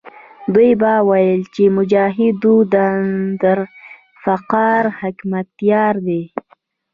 دوی 0.53 0.71
به 0.81 0.93
ویل 1.09 1.41
چې 1.53 1.63
مجاهدونو 1.77 2.67
د 2.71 2.73
ذوالفقار 2.73 4.83
حکمتیار 4.99 5.93
دی. 6.07 6.23